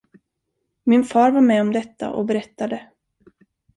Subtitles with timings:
[0.83, 2.89] Min far var med om detta och berättade.